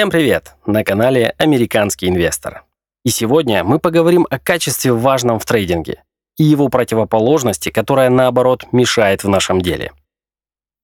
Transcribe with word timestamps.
Всем 0.00 0.08
привет! 0.08 0.54
На 0.64 0.82
канале 0.82 1.34
«Американский 1.36 2.08
инвестор». 2.08 2.64
И 3.04 3.10
сегодня 3.10 3.64
мы 3.64 3.78
поговорим 3.78 4.26
о 4.30 4.38
качестве 4.38 4.94
важном 4.94 5.38
в 5.38 5.44
трейдинге 5.44 6.02
и 6.38 6.42
его 6.42 6.70
противоположности, 6.70 7.68
которая, 7.68 8.08
наоборот, 8.08 8.64
мешает 8.72 9.24
в 9.24 9.28
нашем 9.28 9.60
деле. 9.60 9.92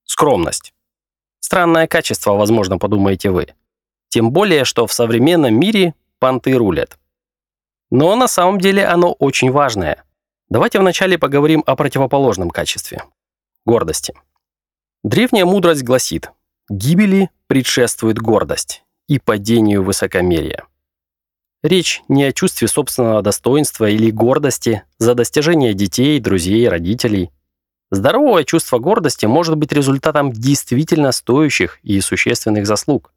Скромность. 0.05 0.75
Странное 1.41 1.87
качество, 1.87 2.33
возможно, 2.33 2.77
подумаете 2.77 3.31
вы. 3.31 3.55
Тем 4.11 4.33
более, 4.33 4.67
что 4.67 4.87
в 4.87 4.93
современном 4.93 5.59
мире 5.59 5.95
понты 6.19 6.53
рулят. 6.53 6.99
Но 7.91 8.15
на 8.17 8.29
самом 8.29 8.61
деле 8.61 8.85
оно 8.85 9.13
очень 9.13 9.51
важное. 9.51 10.05
Давайте 10.51 10.79
вначале 10.79 11.17
поговорим 11.17 11.65
о 11.65 11.75
противоположном 11.75 12.51
качестве– 12.51 13.03
гордости. 13.65 14.13
Древняя 15.03 15.47
мудрость 15.47 15.85
гласит, 15.85 16.33
гибели 16.69 17.31
предшествует 17.47 18.19
гордость 18.19 18.83
и 19.09 19.19
падению 19.19 19.83
высокомерия. 19.83 20.65
Речь 21.63 22.03
не 22.09 22.25
о 22.25 22.33
чувстве 22.33 22.69
собственного 22.69 23.23
достоинства 23.23 23.89
или 23.89 24.11
гордости 24.11 24.83
за 24.99 25.15
достижения 25.15 25.75
детей, 25.75 26.21
друзей, 26.21 26.69
родителей. 26.69 27.31
Здоровое 27.91 28.45
чувство 28.45 28.79
гордости 28.79 29.27
может 29.27 29.57
быть 29.57 29.73
результатом 29.73 30.33
действительно 30.33 31.13
стоящих 31.13 31.79
и 31.83 32.01
существенных 32.01 32.67
заслуг. 32.67 33.13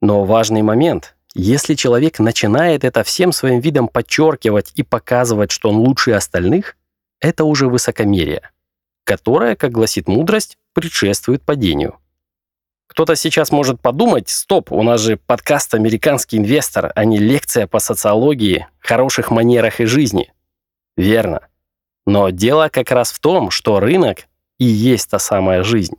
Но 0.00 0.24
важный 0.24 0.62
момент– 0.62 1.14
если 1.34 1.74
человек 1.74 2.18
начинает 2.18 2.84
это 2.84 3.04
всем 3.04 3.32
своим 3.32 3.60
видом 3.60 3.88
подчеркивать 3.88 4.72
и 4.74 4.82
показывать, 4.82 5.50
что 5.50 5.68
он 5.68 5.76
лучше 5.76 6.12
остальных, 6.12 6.76
это 7.20 7.44
уже 7.44 7.68
высокомерие, 7.68 8.50
которое, 9.04 9.54
как 9.54 9.72
гласит 9.72 10.08
мудрость, 10.08 10.56
предшествует 10.72 11.42
падению. 11.42 11.98
Кто-то 12.88 13.14
сейчас 13.16 13.52
может 13.52 13.80
подумать, 13.80 14.28
стоп, 14.28 14.72
у 14.72 14.82
нас 14.82 15.00
же 15.02 15.16
подкаст 15.18 15.74
«Американский 15.74 16.38
инвестор», 16.38 16.90
а 16.94 17.04
не 17.04 17.18
лекция 17.18 17.66
по 17.66 17.78
социологии, 17.78 18.66
хороших 18.80 19.30
манерах 19.30 19.80
и 19.80 19.84
жизни. 19.84 20.32
Верно. 20.96 21.42
Но 22.06 22.30
дело 22.30 22.70
как 22.72 22.90
раз 22.90 23.12
в 23.12 23.20
том, 23.20 23.50
что 23.50 23.78
рынок 23.78 24.26
и 24.58 24.64
есть 24.64 25.10
та 25.10 25.18
самая 25.18 25.62
жизнь. 25.62 25.96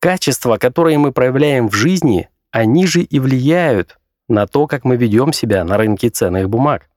Качества, 0.00 0.56
которые 0.56 0.98
мы 0.98 1.12
проявляем 1.12 1.68
в 1.68 1.74
жизни, 1.74 2.30
они 2.52 2.86
же 2.86 3.02
и 3.02 3.18
влияют 3.18 3.98
на 4.28 4.46
то, 4.46 4.66
как 4.66 4.84
мы 4.84 4.96
ведем 4.96 5.32
себя 5.32 5.64
на 5.64 5.76
рынке 5.76 6.08
ценных 6.08 6.48
бумаг. 6.48 6.88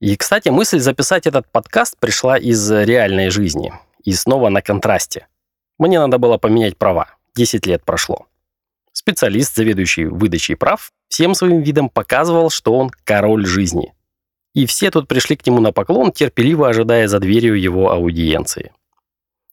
И, 0.00 0.16
кстати, 0.16 0.50
мысль 0.50 0.78
записать 0.78 1.26
этот 1.26 1.50
подкаст 1.50 1.96
пришла 1.98 2.36
из 2.36 2.70
реальной 2.70 3.30
жизни. 3.30 3.72
И 4.04 4.12
снова 4.12 4.48
на 4.48 4.60
контрасте. 4.60 5.26
Мне 5.78 5.98
надо 5.98 6.18
было 6.18 6.38
поменять 6.38 6.76
права. 6.76 7.16
10 7.34 7.66
лет 7.66 7.84
прошло. 7.84 8.26
Специалист, 8.92 9.54
заведующий 9.54 10.04
выдачей 10.04 10.54
прав, 10.56 10.92
всем 11.08 11.34
своим 11.34 11.62
видом 11.62 11.88
показывал, 11.88 12.50
что 12.50 12.74
он 12.74 12.90
король 13.04 13.46
жизни. 13.46 13.94
И 14.54 14.66
все 14.66 14.90
тут 14.90 15.08
пришли 15.08 15.36
к 15.36 15.46
нему 15.46 15.60
на 15.60 15.72
поклон, 15.72 16.12
терпеливо 16.12 16.68
ожидая 16.68 17.08
за 17.08 17.18
дверью 17.18 17.58
его 17.58 17.90
аудиенции. 17.90 18.72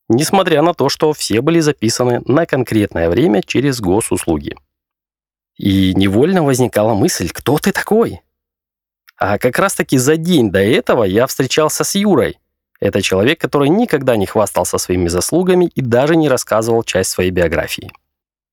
Несмотря 0.10 0.62
на 0.62 0.74
то, 0.74 0.90
что 0.90 1.14
все 1.14 1.42
были 1.42 1.60
записаны 1.60 2.22
на 2.26 2.46
конкретное 2.46 3.10
время 3.10 3.42
через 3.42 3.80
госуслуги. 3.80 4.58
И 5.56 5.94
невольно 5.94 6.44
возникала 6.44 6.94
мысль, 6.96 7.30
кто 7.30 7.58
ты 7.60 7.72
такой? 7.72 8.22
А 9.18 9.38
как 9.38 9.60
раз-таки 9.60 9.98
за 9.98 10.18
день 10.18 10.52
до 10.52 10.60
этого 10.60 11.04
я 11.04 11.28
встречался 11.28 11.84
с 11.84 11.96
Юрой, 11.96 12.40
это 12.80 13.02
человек, 13.02 13.40
который 13.40 13.70
никогда 13.70 14.16
не 14.16 14.26
хвастался 14.26 14.78
своими 14.78 15.08
заслугами 15.08 15.66
и 15.76 15.82
даже 15.82 16.16
не 16.16 16.30
рассказывал 16.30 16.84
часть 16.84 17.12
своей 17.12 17.32
биографии. 17.32 17.92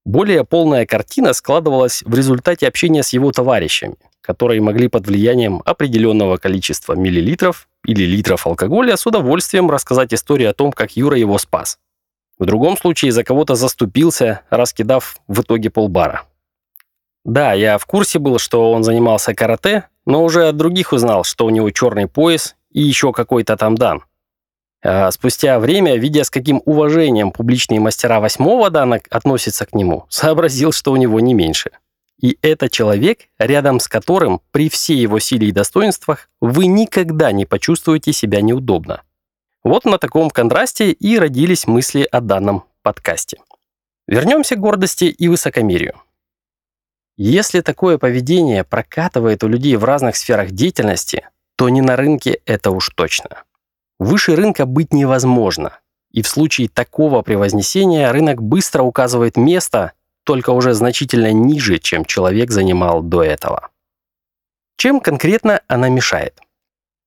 Более 0.05 0.45
полная 0.45 0.87
картина 0.87 1.33
складывалась 1.33 2.03
в 2.05 2.15
результате 2.15 2.69
общения 2.69 3.03
с 3.03 3.13
его 3.13 3.33
товарищами, 3.33 3.97
которые 4.21 4.61
могли 4.61 4.89
под 4.89 5.07
влиянием 5.07 5.63
определенного 5.65 6.37
количества 6.37 6.95
миллилитров 6.95 7.69
или 7.85 8.05
литров 8.05 8.47
алкоголя 8.47 8.97
с 8.97 9.07
удовольствием 9.07 9.71
рассказать 9.71 10.15
историю 10.15 10.51
о 10.51 10.55
том, 10.55 10.73
как 10.73 10.97
Юра 10.97 11.17
его 11.19 11.39
спас. 11.39 11.79
В 12.39 12.45
другом 12.45 12.77
случае 12.77 13.13
за 13.13 13.25
кого-то 13.25 13.55
заступился, 13.55 14.43
раскидав 14.51 15.19
в 15.27 15.41
итоге 15.41 15.71
полбара. 15.71 16.25
Да, 17.25 17.55
я 17.55 17.79
в 17.79 17.87
курсе 17.87 18.19
был, 18.19 18.39
что 18.39 18.71
он 18.71 18.85
занимался 18.85 19.35
карате, 19.35 19.89
но 20.05 20.23
уже 20.23 20.47
от 20.47 20.57
других 20.57 20.93
узнал, 20.93 21.25
что 21.25 21.47
у 21.47 21.51
него 21.51 21.71
черный 21.71 22.07
пояс 22.07 22.55
и 22.71 22.81
еще 22.81 23.13
какой-то 23.13 23.57
там 23.57 23.75
дан. 23.75 24.05
А 24.89 25.11
спустя 25.11 25.59
время, 25.59 25.97
видя, 25.97 26.23
с 26.23 26.31
каким 26.31 26.63
уважением 26.65 27.33
публичные 27.33 27.81
мастера 27.81 28.21
восьмого 28.21 28.71
дана 28.71 29.01
относятся 29.11 29.67
к 29.67 29.75
нему, 29.75 30.07
сообразил, 30.11 30.71
что 30.71 30.93
у 30.93 30.97
него 30.97 31.19
не 31.19 31.35
меньше. 31.35 31.73
И 32.21 32.39
это 32.41 32.71
человек, 32.71 33.23
рядом 33.37 33.81
с 33.81 33.89
которым, 33.89 34.41
при 34.53 34.69
всей 34.69 34.97
его 34.97 35.19
силе 35.19 35.49
и 35.49 35.53
достоинствах, 35.53 36.31
вы 36.41 36.67
никогда 36.67 37.33
не 37.33 37.47
почувствуете 37.47 38.13
себя 38.13 38.41
неудобно. 38.41 39.03
Вот 39.65 39.85
на 39.87 39.99
таком 39.99 40.31
контрасте 40.31 40.93
и 40.93 41.19
родились 41.19 41.67
мысли 41.67 42.07
о 42.13 42.21
данном 42.21 42.63
подкасте. 42.83 43.39
Вернемся 44.07 44.55
к 44.55 44.61
гордости 44.61 45.07
и 45.07 45.27
высокомерию. 45.27 46.01
Если 47.17 47.61
такое 47.61 47.99
поведение 47.99 48.63
прокатывает 48.63 49.43
у 49.43 49.49
людей 49.49 49.75
в 49.75 49.85
разных 49.85 50.15
сферах 50.15 50.53
деятельности, 50.53 51.29
то 51.57 51.69
не 51.69 51.81
на 51.81 51.97
рынке 51.97 52.41
это 52.47 52.71
уж 52.71 52.91
точно. 52.91 53.43
Выше 53.99 54.37
рынка 54.37 54.67
быть 54.67 54.93
невозможно. 54.93 55.79
И 56.13 56.23
в 56.23 56.29
случае 56.29 56.69
такого 56.69 57.23
превознесения 57.23 58.11
рынок 58.13 58.43
быстро 58.43 58.83
указывает 58.83 59.37
место, 59.37 59.93
только 60.25 60.51
уже 60.51 60.75
значительно 60.75 61.33
ниже, 61.33 61.79
чем 61.79 62.05
человек 62.05 62.51
занимал 62.51 63.03
до 63.03 63.23
этого. 63.23 63.71
Чем 64.77 65.01
конкретно 65.01 65.63
она 65.69 65.89
мешает? 65.89 66.41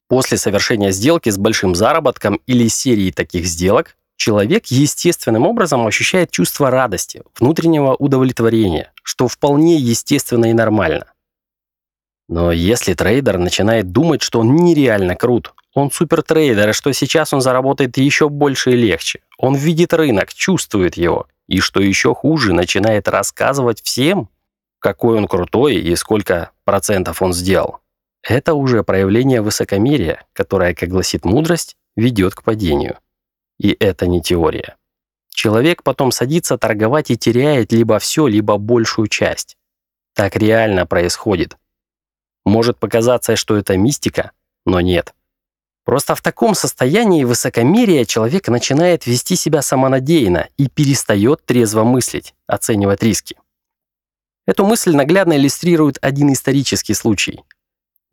После 0.08 0.38
совершения 0.38 0.92
сделки 0.92 1.30
с 1.30 1.38
большим 1.38 1.76
заработком 1.76 2.40
или 2.48 2.68
серии 2.68 3.12
таких 3.12 3.46
сделок, 3.46 3.96
человек 4.16 4.66
естественным 4.68 5.46
образом 5.46 5.86
ощущает 5.86 6.32
чувство 6.32 6.72
радости, 6.72 7.22
внутреннего 7.40 7.94
удовлетворения, 7.96 8.92
что 9.04 9.28
вполне 9.28 9.78
естественно 9.78 10.50
и 10.50 10.54
нормально. 10.54 11.14
Но 12.28 12.52
если 12.52 12.94
трейдер 12.94 13.38
начинает 13.38 13.92
думать, 13.92 14.22
что 14.22 14.40
он 14.40 14.56
нереально 14.56 15.16
крут, 15.16 15.54
он 15.79 15.91
супертрейдер, 15.91 16.69
и 16.69 16.73
что 16.73 16.91
сейчас 16.94 17.34
он 17.34 17.41
заработает 17.41 17.97
еще 17.97 18.29
больше 18.29 18.72
и 18.72 18.75
легче. 18.75 19.22
Он 19.38 19.56
видит 19.56 19.94
рынок, 19.94 20.34
чувствует 20.34 20.95
его. 20.95 21.28
И 21.47 21.59
что 21.59 21.81
еще 21.81 22.13
хуже, 22.13 22.53
начинает 22.53 23.07
рассказывать 23.07 23.81
всем, 23.81 24.29
какой 24.79 25.17
он 25.17 25.28
крутой 25.28 25.75
и 25.75 25.95
сколько 25.95 26.51
процентов 26.63 27.22
он 27.22 27.34
сделал. 27.34 27.79
Это 28.22 28.53
уже 28.53 28.84
проявление 28.84 29.41
высокомерия, 29.41 30.25
которое, 30.34 30.73
как 30.73 30.90
гласит 30.90 31.25
мудрость, 31.25 31.75
ведет 31.96 32.35
к 32.35 32.44
падению. 32.44 32.97
И 33.57 33.75
это 33.79 34.07
не 34.07 34.22
теория. 34.22 34.75
Человек 35.29 35.84
потом 35.84 36.11
садится 36.11 36.57
торговать 36.57 37.11
и 37.11 37.17
теряет 37.17 37.72
либо 37.72 38.00
все, 38.00 38.28
либо 38.28 38.57
большую 38.57 39.07
часть. 39.07 39.57
Так 40.13 40.35
реально 40.35 40.85
происходит. 40.85 41.57
Может 42.46 42.78
показаться, 42.78 43.35
что 43.35 43.56
это 43.56 43.78
мистика, 43.78 44.31
но 44.66 44.81
нет. 44.81 45.13
Просто 45.90 46.14
в 46.14 46.22
таком 46.22 46.54
состоянии 46.54 47.24
высокомерия 47.24 48.06
человек 48.06 48.48
начинает 48.48 49.08
вести 49.08 49.36
себя 49.36 49.64
самонадеянно 49.64 50.48
и 50.56 50.70
перестает 50.70 51.44
трезво 51.44 51.84
мыслить, 51.84 52.36
оценивать 52.46 53.02
риски. 53.02 53.36
Эту 54.46 54.68
мысль 54.68 54.96
наглядно 54.96 55.36
иллюстрирует 55.36 55.98
один 56.00 56.32
исторический 56.32 56.94
случай. 56.94 57.44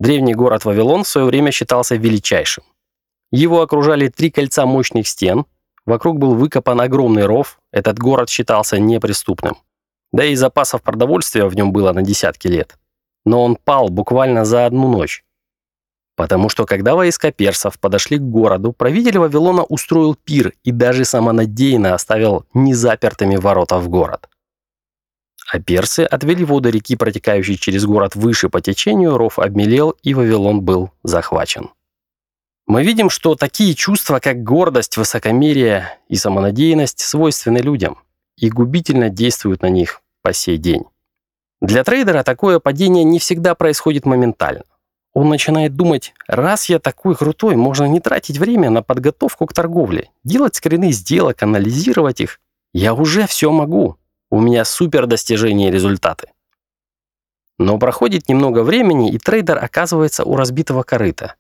Древний 0.01 0.35
город 0.35 0.65
Вавилон 0.65 1.05
в 1.05 1.09
свое 1.09 1.27
время 1.27 1.51
считался 1.51 1.97
величайшим. 1.97 2.65
Его 3.31 3.61
окружали 3.61 4.09
три 4.09 4.31
кольца 4.31 4.65
мощных 4.65 5.07
стен, 5.07 5.45
вокруг 5.85 6.19
был 6.19 6.35
выкопан 6.35 6.81
огромный 6.81 7.27
ров, 7.27 7.59
этот 7.73 7.99
город 7.99 8.31
считался 8.31 8.79
неприступным. 8.79 9.59
Да 10.15 10.25
и 10.25 10.35
запасов 10.35 10.81
продовольствия 10.81 11.45
в 11.45 11.55
нем 11.55 11.73
было 11.73 11.93
на 11.93 12.01
десятки 12.01 12.49
лет. 12.49 12.79
Но 13.27 13.45
он 13.45 13.55
пал 13.55 13.91
буквально 13.91 14.47
за 14.47 14.65
одну 14.65 14.89
ночь. 14.89 15.26
Потому 16.17 16.49
что 16.49 16.65
когда 16.65 16.95
войска 16.95 17.31
персов 17.31 17.79
подошли 17.79 18.17
к 18.19 18.23
городу, 18.23 18.73
правитель 18.73 19.19
Вавилона 19.19 19.63
устроил 19.63 20.15
пир 20.15 20.55
и 20.65 20.73
даже 20.73 21.05
самонадеянно 21.05 21.95
оставил 21.95 22.47
незапертыми 22.55 23.37
ворота 23.37 23.79
в 23.79 23.89
город. 23.89 24.29
А 25.53 25.61
персы 25.61 26.01
отвели 26.01 26.43
воду 26.43 26.71
реки, 26.71 26.97
протекающей 26.97 27.57
через 27.57 27.85
город 27.85 28.17
выше 28.17 28.49
по 28.49 28.61
течению, 28.61 29.17
ров 29.17 29.39
обмелел, 29.39 29.91
и 30.03 30.15
Вавилон 30.15 30.63
был 30.63 30.91
захвачен. 31.05 31.71
Мы 32.67 32.83
видим, 32.83 33.11
что 33.11 33.37
такие 33.37 33.75
чувства, 33.75 34.19
как 34.19 34.43
гордость, 34.43 34.97
высокомерие 34.97 35.99
и 36.09 36.17
самонадеянность, 36.17 36.99
свойственны 36.99 37.59
людям 37.59 37.99
и 38.37 38.51
губительно 38.51 39.09
действуют 39.09 39.63
на 39.63 39.69
них 39.69 40.03
по 40.23 40.33
сей 40.33 40.57
день. 40.57 40.85
Для 41.61 41.85
трейдера 41.85 42.25
такое 42.25 42.59
падение 42.59 43.05
не 43.05 43.19
всегда 43.19 43.55
происходит 43.55 44.05
моментально. 44.05 44.65
Он 45.17 45.31
начинает 45.31 45.75
думать, 45.75 46.13
раз 46.29 46.69
я 46.69 46.79
такой 46.79 47.17
крутой, 47.17 47.57
можно 47.57 47.87
не 47.87 48.01
тратить 48.01 48.37
время 48.37 48.69
на 48.69 48.83
подготовку 48.83 49.47
к 49.47 49.55
торговле, 49.55 50.11
делать 50.25 50.57
скрины 50.57 50.93
сделок, 50.93 51.43
анализировать 51.43 52.21
их. 52.21 52.39
Я 52.75 52.93
уже 52.93 53.27
все 53.27 53.51
могу. 53.51 53.97
У 54.31 54.41
меня 54.41 54.67
супер 54.67 55.07
достижения 55.07 55.69
и 55.69 55.71
результаты. 55.71 56.33
Но 57.57 57.79
проходит 57.79 58.29
немного 58.29 58.63
времени, 58.63 59.11
и 59.11 59.17
трейдер 59.17 59.57
оказывается 59.57 60.23
у 60.23 60.37
разбитого 60.37 60.83
корыта, 60.83 61.37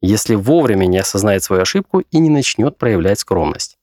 если 0.00 0.34
вовремя 0.34 0.86
не 0.86 0.96
осознает 0.96 1.44
свою 1.44 1.60
ошибку 1.60 2.00
и 2.00 2.16
не 2.16 2.30
начнет 2.30 2.78
проявлять 2.78 3.18
скромность. 3.18 3.76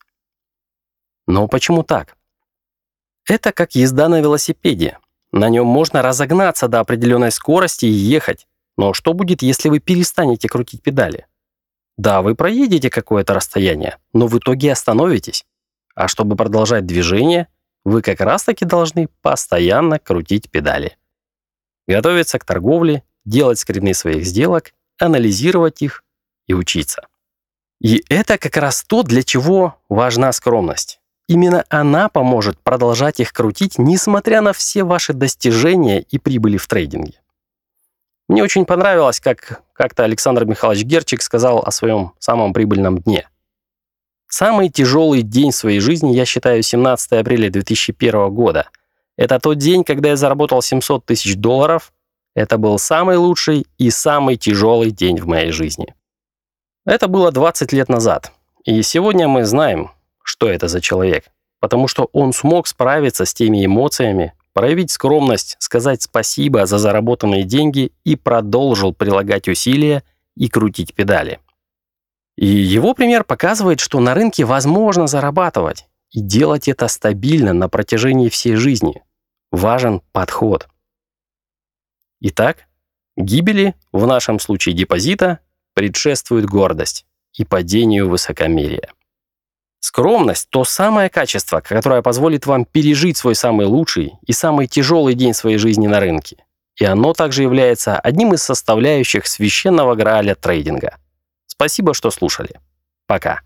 Но 1.28 1.46
почему 1.46 1.84
так? 1.84 2.16
Это 3.28 3.52
как 3.52 3.76
езда 3.76 4.08
на 4.08 4.20
велосипеде. 4.20 4.98
На 5.30 5.48
нем 5.50 5.68
можно 5.68 6.02
разогнаться 6.02 6.66
до 6.66 6.80
определенной 6.80 7.30
скорости 7.30 7.86
и 7.86 7.90
ехать. 7.90 8.48
Но 8.80 8.94
что 8.94 9.12
будет, 9.12 9.42
если 9.42 9.68
вы 9.68 9.78
перестанете 9.78 10.48
крутить 10.48 10.82
педали? 10.82 11.26
Да, 11.98 12.22
вы 12.22 12.34
проедете 12.34 12.88
какое-то 12.88 13.34
расстояние, 13.34 13.98
но 14.14 14.26
в 14.26 14.38
итоге 14.38 14.72
остановитесь. 14.72 15.44
А 15.94 16.08
чтобы 16.08 16.34
продолжать 16.34 16.86
движение, 16.86 17.48
вы 17.84 18.00
как 18.00 18.22
раз-таки 18.22 18.64
должны 18.64 19.08
постоянно 19.20 19.98
крутить 19.98 20.50
педали. 20.50 20.96
Готовиться 21.86 22.38
к 22.38 22.46
торговле, 22.46 23.02
делать 23.26 23.58
скрины 23.58 23.92
своих 23.92 24.24
сделок, 24.24 24.72
анализировать 24.98 25.82
их 25.82 26.02
и 26.46 26.54
учиться. 26.54 27.06
И 27.82 28.02
это 28.08 28.38
как 28.38 28.56
раз 28.56 28.82
то, 28.82 29.02
для 29.02 29.22
чего 29.22 29.76
важна 29.90 30.32
скромность. 30.32 31.00
Именно 31.28 31.66
она 31.68 32.08
поможет 32.08 32.58
продолжать 32.58 33.20
их 33.20 33.34
крутить, 33.34 33.76
несмотря 33.76 34.40
на 34.40 34.54
все 34.54 34.84
ваши 34.84 35.12
достижения 35.12 36.00
и 36.00 36.16
прибыли 36.16 36.56
в 36.56 36.66
трейдинге. 36.66 37.20
Мне 38.30 38.44
очень 38.44 38.64
понравилось, 38.64 39.18
как 39.18 39.60
как-то 39.72 40.04
Александр 40.04 40.44
Михайлович 40.44 40.84
Герчик 40.84 41.20
сказал 41.20 41.64
о 41.66 41.72
своем 41.72 42.12
самом 42.20 42.52
прибыльном 42.52 42.98
дне. 42.98 43.28
Самый 44.28 44.68
тяжелый 44.68 45.22
день 45.22 45.50
своей 45.50 45.80
жизни 45.80 46.12
я 46.12 46.24
считаю 46.24 46.62
17 46.62 47.10
апреля 47.10 47.50
2001 47.50 48.32
года. 48.32 48.68
Это 49.16 49.40
тот 49.40 49.58
день, 49.58 49.82
когда 49.82 50.10
я 50.10 50.16
заработал 50.16 50.62
700 50.62 51.04
тысяч 51.06 51.34
долларов. 51.34 51.92
Это 52.36 52.56
был 52.56 52.78
самый 52.78 53.16
лучший 53.16 53.66
и 53.78 53.90
самый 53.90 54.36
тяжелый 54.36 54.92
день 54.92 55.20
в 55.20 55.26
моей 55.26 55.50
жизни. 55.50 55.92
Это 56.86 57.08
было 57.08 57.32
20 57.32 57.72
лет 57.72 57.88
назад. 57.88 58.30
И 58.62 58.80
сегодня 58.82 59.26
мы 59.26 59.44
знаем, 59.44 59.90
что 60.22 60.48
это 60.48 60.68
за 60.68 60.80
человек, 60.80 61.24
потому 61.58 61.88
что 61.88 62.08
он 62.12 62.32
смог 62.32 62.68
справиться 62.68 63.24
с 63.24 63.34
теми 63.34 63.66
эмоциями, 63.66 64.34
проявить 64.60 64.90
скромность, 64.90 65.56
сказать 65.58 66.02
спасибо 66.02 66.66
за 66.66 66.76
заработанные 66.76 67.44
деньги 67.44 67.92
и 68.04 68.14
продолжил 68.14 68.92
прилагать 68.92 69.48
усилия 69.48 70.04
и 70.36 70.50
крутить 70.50 70.92
педали. 70.92 71.40
И 72.36 72.44
его 72.44 72.92
пример 72.92 73.24
показывает, 73.24 73.80
что 73.80 74.00
на 74.00 74.12
рынке 74.12 74.44
возможно 74.44 75.06
зарабатывать 75.06 75.86
и 76.10 76.20
делать 76.20 76.68
это 76.68 76.88
стабильно 76.88 77.54
на 77.54 77.70
протяжении 77.70 78.28
всей 78.28 78.56
жизни. 78.56 79.02
Важен 79.50 80.02
подход. 80.12 80.68
Итак, 82.20 82.66
гибели, 83.16 83.74
в 83.92 84.06
нашем 84.06 84.38
случае 84.38 84.74
депозита, 84.74 85.38
предшествует 85.72 86.44
гордость 86.44 87.06
и 87.32 87.46
падению 87.46 88.10
высокомерия. 88.10 88.92
Скромность– 89.80 90.48
то 90.50 90.64
самое 90.64 91.08
качество, 91.08 91.60
которое 91.60 92.02
позволит 92.02 92.46
вам 92.46 92.66
пережить 92.66 93.16
свой 93.16 93.34
самый 93.34 93.66
лучший 93.66 94.12
и 94.26 94.32
самый 94.32 94.66
тяжелый 94.66 95.14
день 95.14 95.32
своей 95.32 95.56
жизни 95.56 95.86
на 95.86 96.00
рынке. 96.00 96.44
И 96.76 96.84
оно 96.84 97.14
также 97.14 97.42
является 97.42 97.98
одним 97.98 98.34
из 98.34 98.42
составляющих 98.42 99.26
священного 99.26 99.94
грааля 99.94 100.34
трейдинга. 100.34 100.96
Спасибо, 101.46 101.94
что 101.94 102.10
слушали. 102.10 102.60
Пока. 103.06 103.40